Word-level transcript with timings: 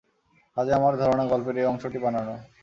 কাজেই 0.57 0.75
আমার 0.77 0.93
ধারণা, 1.01 1.23
গল্পের 1.25 1.55
এই 1.57 1.69
অংশটি 1.71 1.97
বানানো। 2.03 2.33